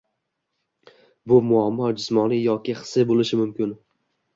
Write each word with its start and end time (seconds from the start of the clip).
Bu 1.31 1.39
muammo 1.51 1.93
jismoniy 2.01 2.45
yoki 2.49 2.79
hissiy 2.83 3.11
bo‘lishi 3.15 3.45
mumkin. 3.45 3.83